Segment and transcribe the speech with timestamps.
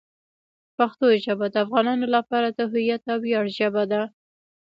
[0.77, 4.01] پښتو ژبه د افغانانو لپاره د هویت او ویاړ ژبه ده.